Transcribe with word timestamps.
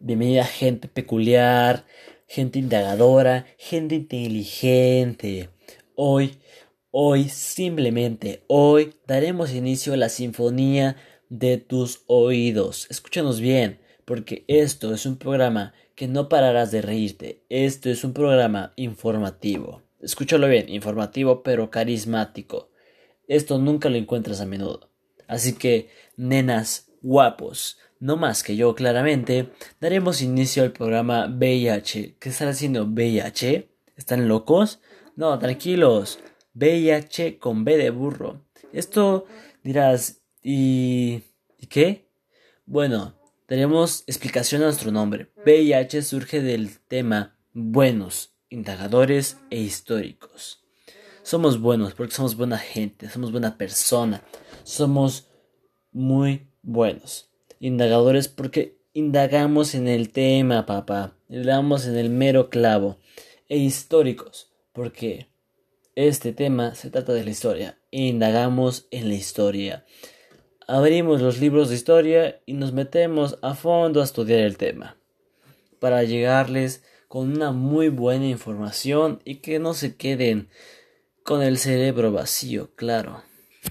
bienvenida 0.00 0.44
gente 0.44 0.88
peculiar, 0.88 1.86
gente 2.26 2.58
indagadora, 2.58 3.46
gente 3.58 3.94
inteligente. 3.94 5.50
Hoy, 5.94 6.38
hoy, 6.90 7.28
simplemente 7.28 8.44
hoy 8.48 8.94
daremos 9.06 9.52
inicio 9.52 9.94
a 9.94 9.96
la 9.96 10.08
sinfonía 10.08 10.96
de 11.28 11.56
tus 11.56 12.02
oídos. 12.06 12.86
Escúchanos 12.90 13.40
bien, 13.40 13.80
porque 14.04 14.44
esto 14.48 14.94
es 14.94 15.06
un 15.06 15.16
programa 15.16 15.74
que 15.94 16.08
no 16.08 16.28
pararás 16.28 16.70
de 16.70 16.82
reírte. 16.82 17.44
Esto 17.48 17.90
es 17.90 18.04
un 18.04 18.12
programa 18.12 18.72
informativo. 18.76 19.82
Escúchalo 20.00 20.48
bien, 20.48 20.68
informativo 20.68 21.42
pero 21.42 21.70
carismático. 21.70 22.70
Esto 23.28 23.58
nunca 23.58 23.88
lo 23.88 23.96
encuentras 23.96 24.40
a 24.40 24.46
menudo. 24.46 24.90
Así 25.26 25.54
que, 25.54 25.88
nenas 26.16 26.92
guapos, 27.02 27.78
no 28.00 28.16
más 28.16 28.42
que 28.42 28.56
yo 28.56 28.74
claramente, 28.74 29.50
daremos 29.80 30.22
inicio 30.22 30.62
al 30.62 30.72
programa 30.72 31.26
VIH. 31.26 32.16
¿Qué 32.18 32.28
están 32.28 32.48
haciendo 32.48 32.84
VIH? 32.84 33.68
¿Están 33.96 34.28
locos? 34.28 34.80
No, 35.16 35.38
tranquilos. 35.38 36.18
VIH 36.54 37.38
con 37.38 37.64
B 37.64 37.76
de 37.76 37.90
burro. 37.90 38.44
Esto 38.72 39.26
dirás, 39.62 40.22
¿y, 40.42 41.22
¿y 41.58 41.66
qué? 41.68 42.08
Bueno, 42.66 43.18
daremos 43.48 44.04
explicación 44.06 44.62
a 44.62 44.66
nuestro 44.66 44.90
nombre. 44.90 45.30
VIH 45.44 46.02
surge 46.02 46.42
del 46.42 46.78
tema 46.80 47.38
buenos, 47.52 48.34
indagadores 48.50 49.38
e 49.50 49.58
históricos. 49.58 50.62
Somos 51.22 51.60
buenos 51.60 51.94
porque 51.94 52.14
somos 52.14 52.36
buena 52.36 52.58
gente, 52.58 53.08
somos 53.08 53.32
buena 53.32 53.56
persona, 53.56 54.22
somos 54.62 55.28
muy 55.90 56.48
buenos. 56.62 57.30
Indagadores 57.60 58.28
porque 58.28 58.76
indagamos 58.92 59.74
en 59.74 59.88
el 59.88 60.10
tema, 60.10 60.66
papá, 60.66 61.16
indagamos 61.28 61.86
en 61.86 61.96
el 61.96 62.10
mero 62.10 62.50
clavo. 62.50 62.98
E 63.48 63.58
históricos 63.58 64.50
porque 64.72 65.28
este 65.94 66.32
tema 66.32 66.74
se 66.74 66.90
trata 66.90 67.12
de 67.12 67.24
la 67.24 67.30
historia. 67.30 67.78
Indagamos 67.90 68.86
en 68.90 69.08
la 69.08 69.14
historia. 69.14 69.86
Abrimos 70.66 71.22
los 71.22 71.40
libros 71.40 71.68
de 71.68 71.76
historia 71.76 72.40
y 72.44 72.54
nos 72.54 72.72
metemos 72.72 73.38
a 73.40 73.54
fondo 73.54 74.00
a 74.00 74.04
estudiar 74.04 74.40
el 74.40 74.56
tema. 74.56 74.96
Para 75.78 76.02
llegarles 76.02 76.82
con 77.08 77.32
una 77.32 77.52
muy 77.52 77.88
buena 77.88 78.26
información 78.26 79.22
y 79.24 79.36
que 79.36 79.58
no 79.58 79.74
se 79.74 79.96
queden 79.96 80.48
con 81.22 81.42
el 81.42 81.56
cerebro 81.56 82.12
vacío, 82.12 82.70
claro. 82.74 83.22